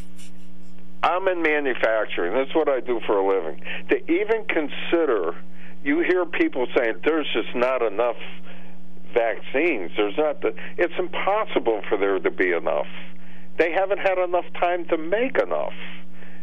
[1.03, 2.35] I'm in manufacturing.
[2.35, 3.63] That's what I do for a living.
[3.91, 5.35] To even consider,
[5.85, 8.17] you hear people saying there's just not enough
[9.15, 9.93] vaccines.
[9.97, 10.55] There's not the.
[10.77, 12.89] It's impossible for there to be enough.
[13.59, 15.73] They haven't had enough time to make enough.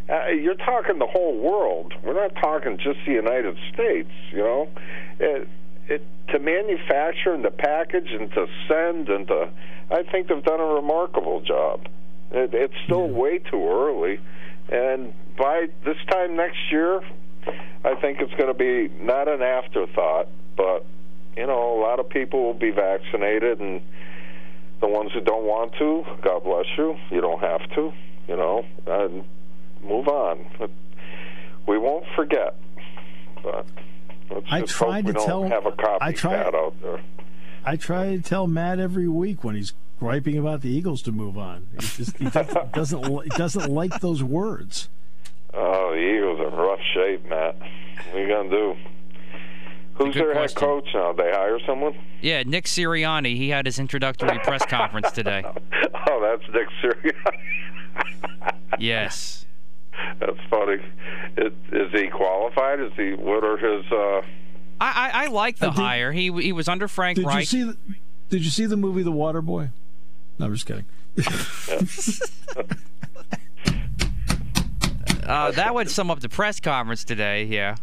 [0.09, 1.93] Uh, you're talking the whole world.
[2.03, 4.11] We're not talking just the United States.
[4.31, 4.69] You know,
[5.19, 5.47] it,
[5.87, 9.49] it to manufacture and to package and to send and to.
[9.91, 11.87] I think they've done a remarkable job.
[12.35, 14.19] It, it's still way too early,
[14.69, 17.01] and by this time next year,
[17.83, 20.85] I think it's going to be not an afterthought, but
[21.37, 23.81] you know, a lot of people will be vaccinated, and
[24.81, 26.95] the ones who don't want to, God bless you.
[27.11, 27.91] You don't have to,
[28.27, 29.23] you know, and
[29.83, 30.45] move on.
[30.59, 30.71] But
[31.67, 32.55] we won't forget.
[33.43, 33.65] But
[34.31, 36.73] let's I just tried hope we to don't tell- have a I tried- copycat out
[36.81, 37.01] there.
[37.67, 41.37] I try to tell Matt every week when he's griping about the Eagles to move
[41.37, 41.67] on.
[41.73, 44.89] He just he doesn't doesn't, li- doesn't like those words.
[45.53, 47.55] Oh, the Eagles are in rough shape, Matt.
[47.57, 48.75] What are you gonna do?
[49.95, 50.59] Who's good their question.
[50.59, 51.13] head coach now?
[51.13, 51.97] They hire someone?
[52.21, 53.37] Yeah, Nick Sirianni.
[53.37, 55.43] He had his introductory press conference today.
[55.45, 57.39] Oh, that's Nick Sirianni.
[58.79, 59.45] Yes.
[60.19, 60.83] That's funny.
[61.37, 62.81] Is, is he qualified?
[62.81, 63.13] Is he?
[63.13, 63.85] What are his?
[63.91, 64.21] uh
[64.81, 66.11] I, I, I like the Uh, did- hire.
[66.11, 67.39] He he was under Frank Did Reich.
[67.39, 67.63] you see?
[67.63, 67.77] The,
[68.29, 69.69] did you see the movie The Water Boy?
[70.39, 70.85] No, I'm just kidding.
[75.25, 77.45] Uh, that would sum up the press conference today.
[77.45, 77.77] Yeah.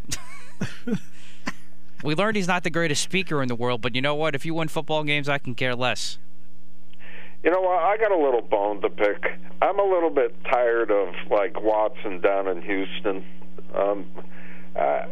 [2.04, 4.34] we learned he's not the greatest speaker in the world, but you know what?
[4.34, 6.18] If you win football games, I can care less.
[7.42, 7.82] You know what?
[7.82, 9.40] I got a little bone to pick.
[9.60, 13.24] I'm a little bit tired of like Watson down in Houston.
[13.74, 14.06] Um,
[14.76, 15.06] uh,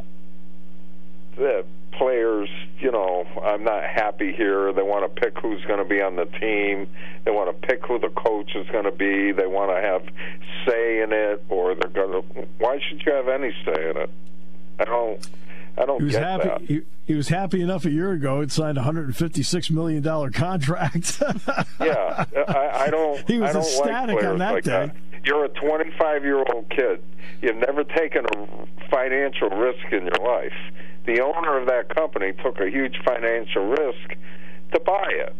[1.36, 2.48] the players,
[2.78, 4.72] you know, I'm not happy here.
[4.72, 6.88] They want to pick who's going to be on the team.
[7.24, 9.32] They want to pick who the coach is going to be.
[9.32, 10.02] They want to have
[10.66, 12.48] say in it, or they're going to.
[12.58, 14.10] Why should you have any say in it?
[14.78, 15.28] I don't.
[15.78, 16.66] I don't He was happy.
[16.66, 18.40] He, he was happy enough a year ago.
[18.40, 21.22] It signed a 156 million dollar contract.
[21.80, 23.26] Yeah, I, I don't.
[23.26, 24.86] He was I don't ecstatic like on that like day.
[24.86, 24.96] That.
[25.24, 27.02] You're a 25 year old kid.
[27.40, 30.52] You've never taken a financial risk in your life.
[31.06, 34.16] The owner of that company took a huge financial risk
[34.72, 35.34] to buy it.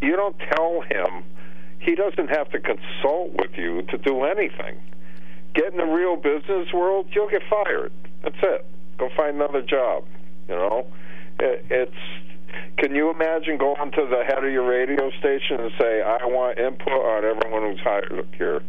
[0.00, 1.24] You don't tell him.
[1.78, 4.80] He doesn't have to consult with you to do anything.
[5.54, 7.92] Get in the real business world, you'll get fired.
[8.22, 8.66] That's it.
[8.98, 10.04] Go find another job.
[10.48, 10.86] You know,
[11.38, 11.96] it, it's
[12.78, 16.58] can you imagine going to the head of your radio station and say, "I want
[16.58, 18.62] input on everyone who's hired here"?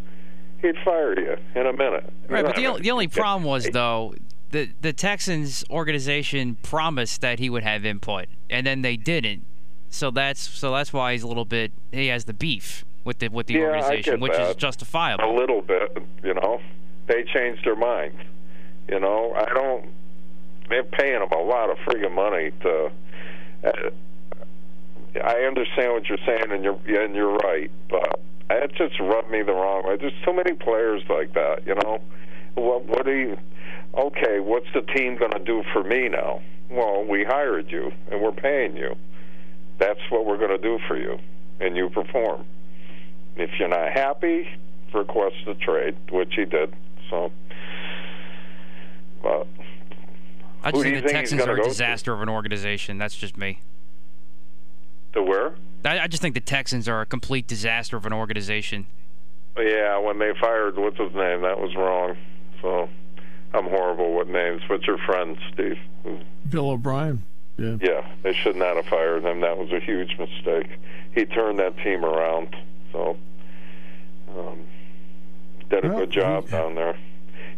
[0.62, 2.12] He'd fire you in a minute.
[2.29, 4.13] Right, but the, the only problem was though
[4.54, 9.46] the the Texans organization promised that he would have input, and then they didn't.
[9.89, 13.28] So that's so that's why he's a little bit he has the beef with the
[13.28, 15.26] with the Yeah, organization, which is justifiable.
[15.26, 15.98] a little bit.
[16.24, 16.62] You know,
[17.08, 18.16] they changed their mind.
[18.88, 19.89] You know, I don't.
[20.70, 22.92] They're paying him a lot of friggin' money to.
[23.66, 23.89] Uh,
[25.24, 29.42] I understand what you're saying, and you're and you're right, but it just rubbed me
[29.42, 29.98] the wrong way.
[29.98, 31.66] There's too many players like that.
[31.66, 32.02] You know,
[32.56, 33.38] what what do you?
[33.98, 36.42] Okay, what's the team going to do for me now?
[36.70, 38.96] Well, we hired you, and we're paying you.
[39.78, 41.20] That's what we're going to do for you,
[41.60, 42.46] and you perform.
[43.36, 44.48] If you're not happy,
[44.94, 46.74] request a trade, which he did.
[47.10, 47.32] So,
[49.22, 49.48] but
[50.63, 51.70] I just think the Texans are a go to?
[51.70, 52.98] disaster of an organization.
[52.98, 53.60] That's just me.
[55.13, 55.56] to where?
[55.86, 58.86] I, I just think the Texans are a complete disaster of an organization.
[59.58, 62.18] Yeah, when they fired what's his name, that was wrong.
[62.63, 62.89] So,
[63.54, 64.63] I'm horrible with names.
[64.67, 65.78] What's your friend, Steve?
[66.49, 67.23] Bill O'Brien.
[67.58, 67.76] Yeah.
[67.80, 69.41] Yeah, they should not have fired him.
[69.41, 70.69] That was a huge mistake.
[71.13, 72.56] He turned that team around.
[72.91, 73.15] So,
[74.36, 74.60] um,
[75.69, 76.95] did a Well, good job he- down there.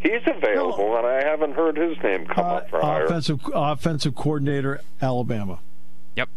[0.00, 3.06] He's available, and I haven't heard his name come Uh, up for hire.
[3.06, 5.60] offensive offensive coordinator, Alabama.
[6.16, 6.28] Yep.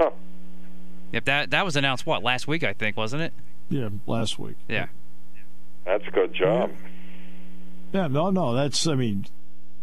[0.00, 0.10] Huh.
[1.12, 1.24] Yep.
[1.26, 3.32] That that was announced what last week I think wasn't it?
[3.70, 4.56] Yeah, last week.
[4.68, 4.86] Yeah.
[5.88, 6.70] That's a good job.
[7.94, 8.52] Yeah, no, no.
[8.52, 8.86] That's.
[8.86, 9.24] I mean,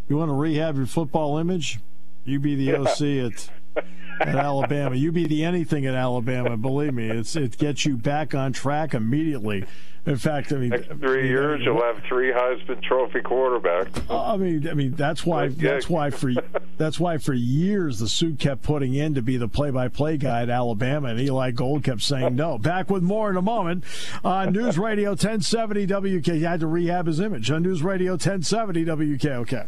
[0.07, 1.79] you want to rehab your football image?
[2.25, 3.49] You be the OC at
[4.21, 4.95] at Alabama.
[4.95, 6.57] You be the anything at Alabama.
[6.57, 9.65] Believe me, it's it gets you back on track immediately.
[10.05, 14.07] In fact, I mean, Next three years, you'll have three Heisman Trophy quarterbacks.
[14.07, 16.31] Uh, I mean, I mean that's why that's why for
[16.77, 20.49] that's why for years the suit kept putting in to be the play-by-play guy at
[20.51, 22.59] Alabama, and Eli Gold kept saying no.
[22.59, 23.83] Back with more in a moment
[24.23, 26.25] on News Radio 1070 WK.
[26.25, 29.67] He had to rehab his image on News Radio 1070 WKOK.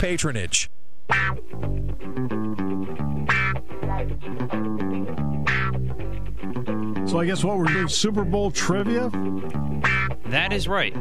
[0.01, 0.71] patronage.
[7.07, 9.11] So I guess what we're doing Super Bowl trivia.
[10.25, 10.93] That is right.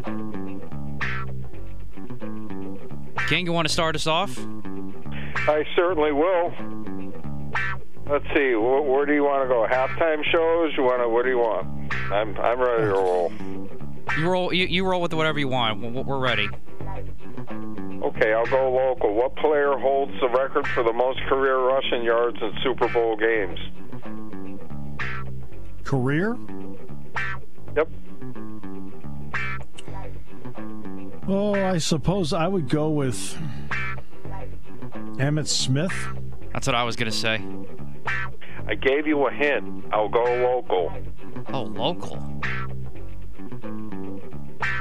[3.26, 4.36] King, you want to start us off?
[5.48, 6.52] I certainly will.
[8.06, 8.54] Let's see.
[8.54, 9.66] Where, where do you want to go?
[9.70, 10.76] Halftime shows?
[10.76, 11.08] You want to?
[11.08, 11.94] What do you want?
[12.12, 13.32] I'm I'm ready to roll.
[14.18, 14.52] You roll.
[14.52, 15.80] You, you roll with whatever you want.
[15.80, 16.50] We're we're ready.
[18.02, 19.14] Okay, I'll go local.
[19.14, 23.58] What player holds the record for the most career rushing yards in Super Bowl games?
[25.84, 26.36] Career?
[27.76, 27.88] Yep.
[31.28, 33.36] Oh, I suppose I would go with
[35.18, 35.92] Emmitt Smith.
[36.52, 37.44] That's what I was gonna say.
[38.66, 39.84] I gave you a hint.
[39.92, 40.92] I'll go local.
[41.52, 42.18] Oh, local.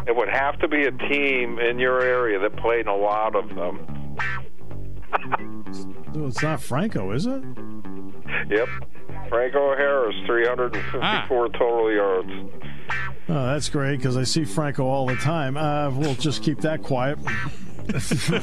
[0.10, 3.48] It would have to be a team in your area that played a lot of
[3.50, 4.18] them.
[6.26, 7.44] It's not Franco, is it?
[8.50, 8.68] Yep.
[9.30, 12.32] Franco Harris, 354 total yards.
[13.30, 15.56] Oh, that's great because I see Franco all the time.
[15.56, 17.20] Uh, we'll just keep that quiet.
[17.94, 18.42] Isn't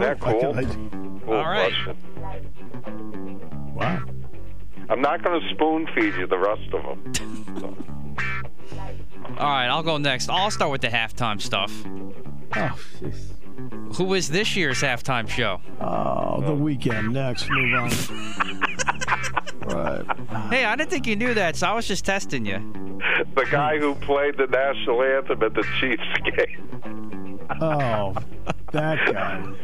[0.00, 0.54] that cool?
[0.56, 1.70] I- Cool All right.
[1.84, 3.74] question.
[3.74, 4.00] wow.
[4.88, 7.12] I'm not going to spoon feed you the rest of them.
[7.62, 7.76] All
[9.46, 10.28] right, I'll go next.
[10.28, 11.72] I'll start with the halftime stuff.
[12.56, 13.96] Oh, jeez.
[13.96, 15.60] Who was this year's halftime show?
[15.80, 17.12] oh, the Weeknd.
[17.12, 17.90] Next, move on.
[19.66, 20.04] right.
[20.50, 22.58] Hey, I didn't think you knew that, so I was just testing you.
[23.34, 26.02] The guy who played the national anthem at the Chiefs
[26.36, 27.40] game.
[27.60, 28.14] Oh,
[28.72, 29.52] that guy.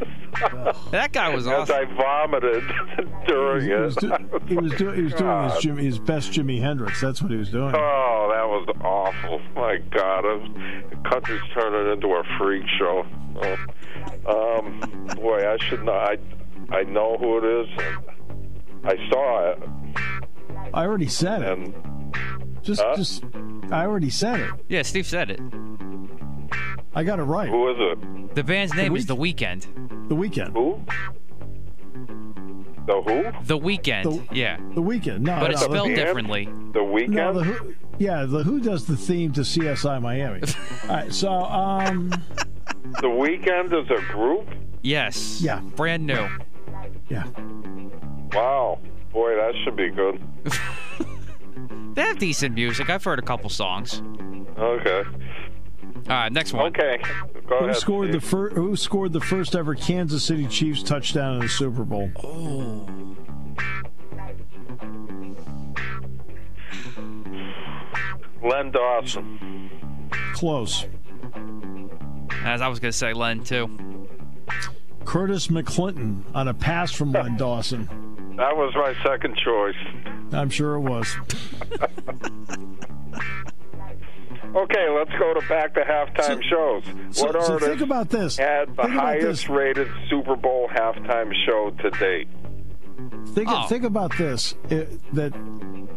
[0.90, 1.77] That guy was As awesome.
[1.77, 2.64] I vomited
[3.27, 4.01] during He was, it.
[4.01, 7.01] do- he was, do- he was doing his, Jimmy, his best Jimi Hendrix.
[7.01, 7.75] That's what he was doing.
[7.75, 9.40] Oh, that was awful.
[9.55, 10.25] My God.
[10.25, 13.07] it- The country's turning into a freak show.
[14.27, 14.59] Oh.
[14.59, 14.81] Um,
[15.16, 15.92] boy, I should know.
[15.92, 16.16] I,
[16.70, 17.79] I know who it is.
[18.85, 19.62] I saw it.
[20.75, 21.75] I already said it.
[22.62, 22.94] Just, Huh?
[22.97, 23.23] just.
[23.70, 24.51] I already said it.
[24.68, 25.40] Yeah, Steve said it.
[26.94, 27.49] I got it right.
[27.49, 28.35] who is it?
[28.35, 29.66] The band's name is The Weeknd.
[30.09, 30.53] The Weeknd.
[30.53, 30.81] Who?
[32.87, 33.45] The who?
[33.47, 34.03] The Weeknd.
[34.29, 35.21] The- yeah, The Weeknd.
[35.21, 35.97] No, but it's no, the- spelled band?
[35.97, 36.45] differently.
[36.73, 37.09] The Weeknd?
[37.11, 40.40] No, the who, yeah, the Who does the theme to CSI Miami.
[40.88, 42.11] All right, so um,
[43.01, 44.49] The Weeknd is a group?
[44.83, 45.40] Yes.
[45.40, 45.61] Yeah.
[45.61, 46.29] Brand new.
[47.09, 47.25] yeah,
[48.33, 48.81] Wow.
[49.12, 50.21] Boy, that should be good.
[51.95, 52.90] They have decent music.
[52.90, 54.03] I've heard a couple songs.
[54.59, 55.03] Okay.
[56.09, 56.67] All right, next one.
[56.67, 56.99] Okay.
[57.47, 57.77] Go who ahead.
[57.77, 58.57] scored the first?
[58.57, 62.11] Who scored the first ever Kansas City Chiefs touchdown in the Super Bowl?
[62.23, 62.87] Oh.
[68.43, 69.71] Len Dawson.
[70.35, 70.87] Close.
[72.45, 74.09] As I was gonna say, Len too.
[75.05, 77.87] Curtis McClinton on a pass from Len Dawson.
[78.37, 79.77] That was my second choice.
[80.33, 81.17] I'm sure it was.
[84.55, 86.85] Okay, let's go to back to halftime shows.
[87.17, 88.37] So, what so artist think about this.
[88.37, 89.49] had the think highest this.
[89.49, 92.29] rated Super Bowl halftime show to date?
[93.35, 93.67] Think, Oh.
[93.67, 94.55] think about this.
[94.71, 95.35] It, that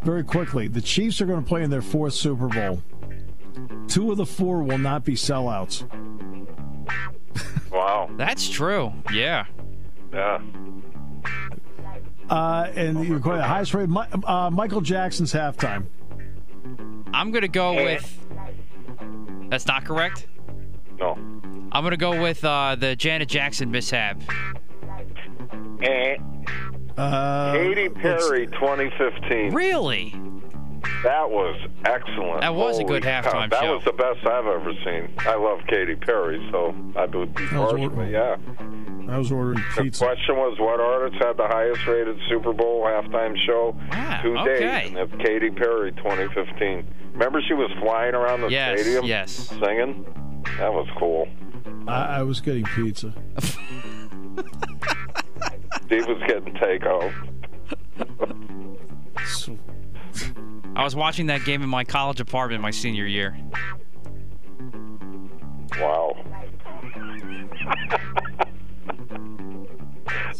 [0.04, 2.82] very quickly, the Chiefs are going to play in their fourth Super Bowl.
[3.88, 5.84] Two of the four will not be sellouts.
[7.72, 8.10] Wow.
[8.17, 8.91] That's true.
[9.13, 9.46] Yeah.
[10.12, 10.41] Yeah.
[12.30, 13.96] Uh, and you're going the highest rated.
[14.26, 15.86] Uh, Michael Jackson's halftime.
[17.13, 18.16] I'm gonna go with.
[19.49, 20.27] That's not correct.
[20.99, 21.13] No.
[21.71, 24.21] I'm gonna go with uh, the Janet Jackson mishap.
[25.83, 26.17] Eh.
[26.97, 29.53] Uh, Katy let's- Perry 2015.
[29.53, 30.13] Really?
[31.03, 31.55] That was
[31.86, 32.41] excellent.
[32.41, 33.21] That was a good cow.
[33.21, 33.75] halftime That show.
[33.75, 35.13] was the best I've ever seen.
[35.19, 38.38] I love Katy Perry, so I would be was partial, order- but yeah.
[39.10, 39.75] I was ordering pizza.
[39.77, 40.05] The pizza.
[40.05, 44.59] question was what artist had the highest rated Super Bowl halftime show Wow, to okay.
[44.59, 44.88] date?
[44.88, 46.88] And it's Katy Perry 2015.
[47.18, 49.32] Remember she was flying around the Yes, stadium yes.
[49.32, 50.05] singing?
[50.59, 51.28] That was cool.
[51.88, 53.11] I, I was getting pizza.
[55.86, 57.11] Steve was getting takeout.
[59.26, 59.57] So-
[60.76, 63.36] I was watching that game in my college apartment my senior year.
[65.80, 66.15] Wow.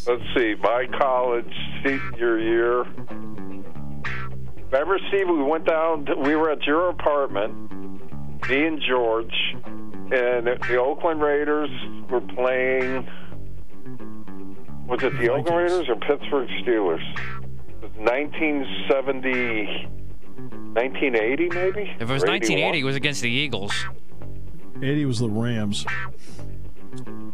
[0.06, 1.52] let's see, my college
[1.84, 2.84] senior year.
[4.70, 5.28] Remember, Steve?
[5.28, 6.04] We went down.
[6.06, 7.54] To, we were at your apartment.
[8.48, 11.70] Me and George, and the Oakland Raiders
[12.10, 13.06] were playing.
[14.86, 17.02] Was it the Oakland Raiders or Pittsburgh Steelers?
[17.68, 19.86] It was 1970,
[20.72, 21.82] 1980 maybe.
[21.98, 22.74] If it was 1980, 81?
[22.74, 23.74] it was against the Eagles.
[24.82, 25.84] 80 was the Rams.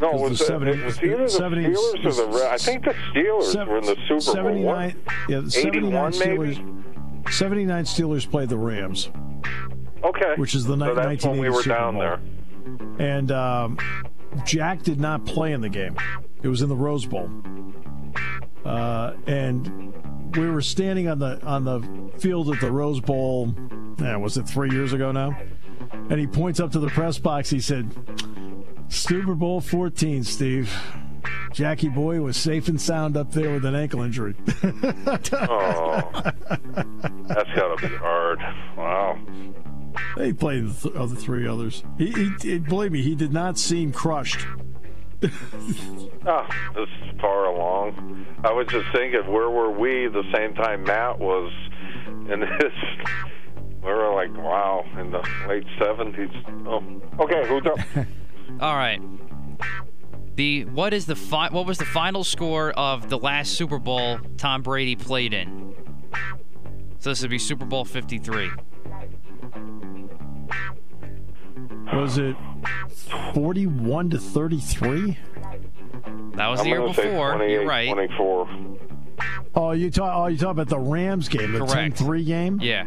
[0.00, 2.50] No, was was the it, 70 it was either the 70 Steelers or the Ra-
[2.50, 4.20] I think the Steelers Sev- were in the Super Bowl.
[4.20, 4.96] 79,
[5.28, 6.84] yeah, the 79 81 maybe?
[7.24, 7.32] Steelers.
[7.32, 9.10] 79 Steelers played the Rams,
[10.02, 12.00] Okay, which is the so ni- that's when we were Super down Bowl.
[12.02, 12.20] there.
[12.98, 13.78] and um,
[14.44, 15.96] Jack did not play in the game.
[16.42, 17.30] It was in the Rose Bowl,
[18.64, 19.92] uh, and
[20.36, 21.80] we were standing on the on the
[22.18, 23.54] field at the Rose Bowl.
[23.98, 25.36] Yeah, was it three years ago now?
[26.10, 27.48] And he points up to the press box.
[27.50, 27.88] He said,
[28.88, 30.72] "Super Bowl 14, Steve."
[31.52, 34.34] Jackie Boy was safe and sound up there with an ankle injury.
[35.48, 36.10] Oh,
[37.28, 38.38] that's got to be hard.
[38.76, 39.18] Wow.
[40.16, 41.82] he played the th- other three others.
[41.98, 44.46] He, he, he- believe me, he did not seem crushed.
[45.22, 45.28] Oh,
[46.74, 48.26] this is far along.
[48.44, 51.52] I was just thinking, where were we the same time Matt was
[52.06, 52.72] in this?
[53.82, 56.66] We were like, wow, in the late 70s.
[56.66, 58.06] Oh, okay, who's up?
[58.62, 58.98] All right.
[60.36, 64.18] The what is the fi- what was the final score of the last Super Bowl
[64.36, 65.74] Tom Brady played in?
[66.98, 68.50] So this would be Super Bowl 53.
[71.92, 72.36] Was it
[73.34, 75.18] 41 to 33?
[76.34, 77.32] That was I'm the year gonna say before.
[77.34, 77.92] 28, You're right.
[77.92, 78.48] 24.
[79.56, 80.12] Oh, you talk.
[80.16, 81.96] Oh, you talk about the Rams game, the Correct.
[81.98, 82.86] 10-3 game, Yeah.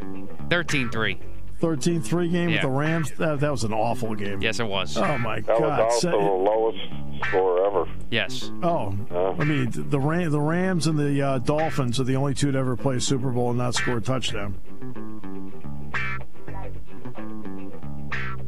[0.49, 1.17] 13-3.
[1.61, 2.55] 13-3 game Yeah.
[2.55, 3.11] with the Rams.
[3.11, 4.41] That, that was an awful game.
[4.41, 4.97] Yes, it was.
[4.97, 5.61] Oh my That God.
[5.61, 6.79] was also Se- the lowest
[7.25, 7.89] score ever.
[8.09, 8.51] Yes.
[8.63, 8.95] oh,
[9.39, 12.57] I mean the Ram, the Rams and the uh, Dolphins are the only two to
[12.57, 14.55] ever play a Super Bowl and not score a touchdown.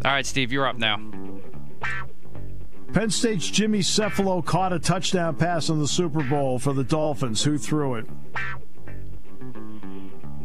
[0.06, 0.98] All right, Steve, you're up now.
[2.94, 7.44] Penn State's Jimmy Cefalo caught a touchdown pass in the Super Bowl for the Dolphins.
[7.44, 8.08] Who threw it?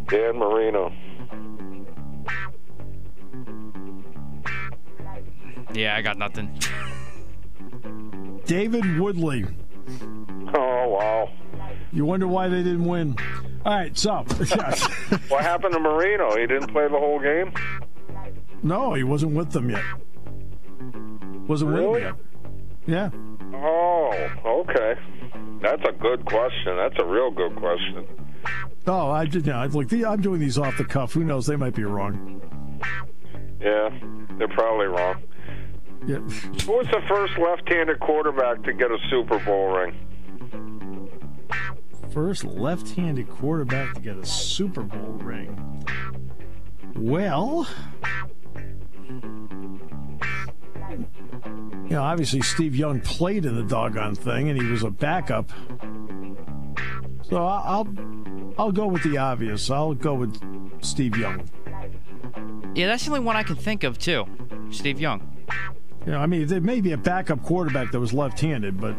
[0.09, 0.93] Dan Marino.
[5.73, 6.59] Yeah, I got nothing.
[8.47, 9.45] David Woodley.
[10.55, 11.31] Oh, wow.
[11.93, 13.17] You wonder why they didn't win.
[13.65, 14.85] All right, so yes.
[15.29, 16.31] What happened to Marino?
[16.37, 17.53] He didn't play the whole game?
[18.63, 19.85] no, he wasn't with them yet.
[21.47, 22.15] Wasn't with them yet.
[22.87, 23.11] Yeah.
[23.55, 24.95] Oh, okay.
[25.61, 26.77] That's a good question.
[26.77, 28.07] That's a real good question.
[28.87, 29.47] Oh, I did.
[29.47, 31.13] Yeah, look, the, I'm doing these off the cuff.
[31.15, 31.47] Who knows?
[31.47, 32.41] They might be wrong.
[33.61, 33.89] Yeah,
[34.39, 35.23] they're probably wrong.
[36.07, 36.17] Yeah.
[36.19, 39.95] Who was the first left-handed quarterback to get a Super Bowl ring?
[42.13, 45.83] First left-handed quarterback to get a Super Bowl ring.
[46.95, 47.67] Well,
[50.91, 55.51] you know, obviously Steve Young played in the doggone thing, and he was a backup.
[57.23, 57.89] So I- I'll
[58.57, 59.69] I'll go with the obvious.
[59.71, 60.39] I'll go with
[60.85, 61.49] Steve Young.
[62.77, 64.25] Yeah, that's the only one I can think of too.
[64.71, 65.31] Steve Young.
[66.07, 68.95] You know, I mean, there may be a backup quarterback that was left-handed, but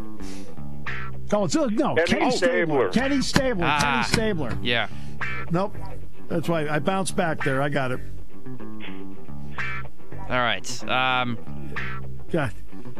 [1.34, 2.91] oh, it's, uh, no, Kenny Kenny Stabler.
[2.91, 2.93] Stabler.
[3.08, 3.66] Kenny Stabler.
[3.68, 3.80] Ah.
[3.82, 4.58] Kenny Stabler.
[4.62, 4.88] Yeah.
[5.51, 5.76] Nope.
[6.28, 7.62] That's why I bounced back there.
[7.62, 7.99] I got it.
[10.28, 10.89] All right.
[10.89, 11.38] Um,
[12.32, 12.51] God.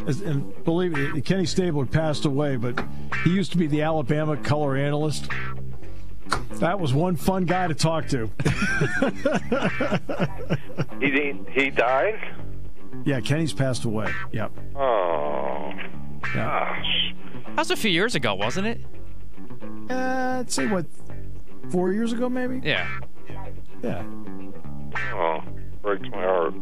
[0.06, 2.80] And believe me, Kenny Stabler passed away, but
[3.24, 5.32] he used to be the Alabama color analyst.
[6.54, 8.30] That was one fun guy to talk to.
[11.00, 12.20] He he, he died.
[13.04, 14.12] Yeah, Kenny's passed away.
[14.32, 14.52] Yep.
[14.76, 15.72] Oh,
[16.36, 16.74] Yeah.
[16.76, 17.14] gosh.
[17.48, 18.82] that was a few years ago, wasn't it?
[19.90, 20.86] Uh, I'd say what,
[21.70, 22.62] four years ago, maybe?
[22.64, 22.88] Yeah.
[23.84, 24.04] Yeah.
[25.14, 25.40] Oh,
[25.82, 26.54] breaks my heart.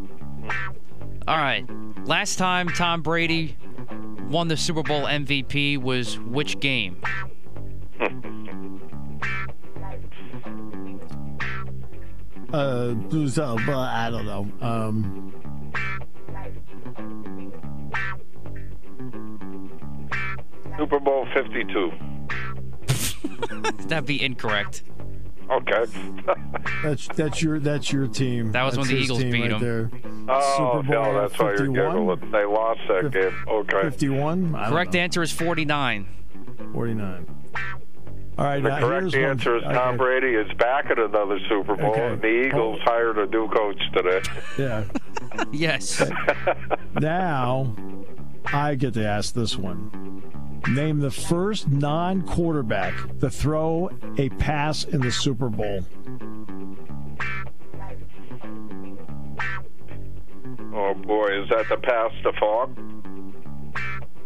[1.28, 1.66] All right.
[2.06, 3.56] Last time Tom Brady
[4.30, 6.98] won the Super Bowl MVP was which game?
[12.52, 14.48] Uh, who's, uh, but I don't know.
[14.62, 15.34] Um,
[20.94, 21.92] Super Bowl 52.
[23.88, 24.84] That'd be incorrect.
[25.50, 25.86] Okay.
[26.84, 28.52] that's that's your that's your team.
[28.52, 29.60] That was That's when the Eagles team beat right 'em.
[29.60, 29.92] There.
[30.30, 32.32] oh, Super Bowl no, that's why you're giggling.
[32.32, 33.44] They lost that Fif- game.
[33.48, 33.82] Okay.
[33.82, 34.54] Fifty-one.
[34.54, 35.00] Correct know.
[35.00, 36.08] answer is 49.
[36.74, 37.28] Forty-nine.
[38.38, 38.64] All right.
[38.64, 39.98] The now correct here's one- answer is Tom okay.
[39.98, 42.06] Brady is back at another Super Bowl, Okay.
[42.06, 42.86] and the Eagles oh.
[42.86, 44.22] hired a new coach today.
[44.60, 44.84] Yeah.
[45.52, 46.04] Yes.
[47.00, 47.76] Now
[48.46, 50.22] I get to ask this one.
[50.70, 55.82] Name the first non quarterback to throw a pass in the Super Bowl.
[60.76, 62.70] Oh boy, is that the pass to Falk?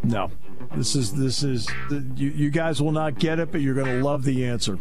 [0.04, 0.32] No.
[0.76, 4.04] This is this is you, you guys will not get it, but you're going to
[4.04, 4.74] love the answer.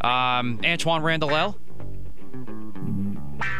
[0.00, 1.58] Um, Antwaan Randle El.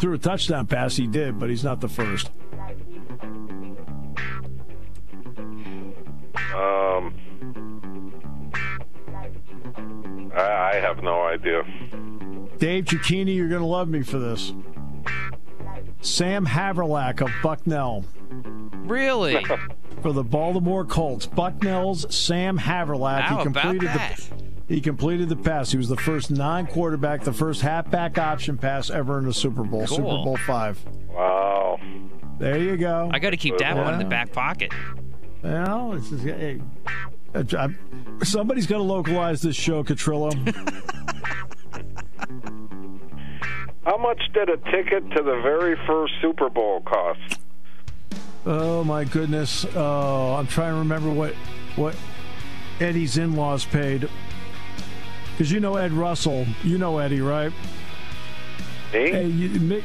[0.01, 2.31] Threw a touchdown pass, he did, but he's not the first.
[6.55, 7.15] Um,
[10.35, 11.63] I, I have no idea.
[12.59, 14.53] Dave Cicchini, you're going to love me for this.
[16.01, 18.05] Sam Havrilak of Bucknell.
[18.87, 19.45] Really?
[20.03, 21.27] for the Baltimore Colts.
[21.27, 23.23] Bucknell's Sam Havrilak.
[23.23, 24.17] How he completed about that?
[24.17, 24.45] the
[24.75, 25.71] he completed the pass.
[25.71, 29.87] He was the first non-quarterback, the first halfback option pass ever in the Super Bowl,
[29.87, 29.97] Cool.
[29.97, 30.83] Super Bowl five.
[31.09, 31.79] Wow.
[32.39, 33.11] There you go.
[33.13, 34.73] I got to keep that one in the back pocket.
[35.45, 36.61] Well, this is, hey,
[37.35, 37.75] I-
[38.25, 40.33] somebody's got to localize this show, Catrillo.
[43.85, 47.39] How much did a ticket to the very first Super Bowl cost?
[48.47, 49.67] oh my goodness!
[49.75, 51.35] Oh, I'm trying to remember what
[51.77, 51.95] what
[52.81, 54.09] Eddie's in-laws paid.
[55.33, 57.53] Because you know Ed Russell, you know Eddie, right?
[58.93, 59.11] Me?
[59.11, 59.83] Hey, you,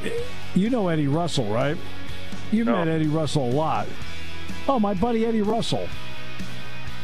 [0.54, 1.76] you know Eddie Russell, right?
[2.52, 2.76] You've No.
[2.76, 3.86] met Eddie Russell a lot.
[4.68, 5.88] Oh, my buddy Eddie Russell.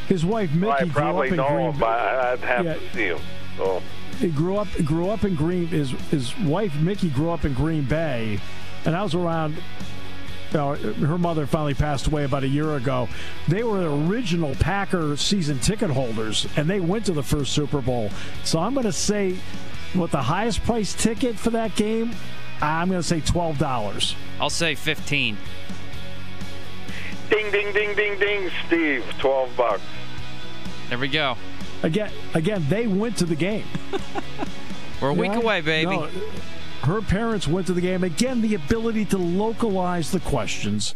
[0.07, 2.73] His wife Mickey I grew up probably in know Green him, but I'd have Yeah.
[2.75, 3.19] to see him.
[3.57, 3.81] So,
[4.19, 5.67] He grew up grew up in Green.
[5.67, 8.39] His his wife Mickey grew up in Green Bay,
[8.85, 9.57] and I was around.
[10.53, 13.09] You know, her mother finally passed away about a year ago.
[13.49, 17.81] They were the original Packer season ticket holders, and they went to the first Super
[17.81, 18.11] Bowl.
[18.45, 19.35] So I'm going to say,
[19.93, 22.11] what the highest price ticket for that game?
[22.61, 24.15] I'm going to say twelve dollars.
[24.39, 25.37] I'll say 15.
[27.29, 29.81] Ding, ding, ding, ding, ding, Steve, 12 bucks.
[30.89, 31.35] There we go.
[31.83, 33.65] Again, again, they went to the game.
[35.01, 35.37] We're a week Yeah.
[35.39, 35.91] away, baby.
[35.97, 36.09] No,
[36.83, 38.03] her parents went to the game.
[38.03, 40.95] Again, the ability to localize the questions.